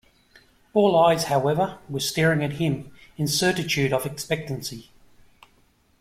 [0.73, 4.89] All eyes, however, were staring at him in certitude of expectancy.